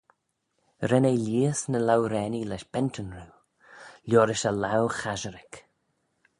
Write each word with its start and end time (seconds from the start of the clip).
Ren 0.89 1.07
eh 1.11 1.19
lheihys 1.25 1.61
ny 1.69 1.79
louraanee 1.87 2.47
lesh 2.49 2.69
bentyn 2.73 3.09
roo, 3.15 3.33
liorish 4.09 4.47
e 4.49 4.51
laue 4.61 4.91
chasherick. 4.99 5.53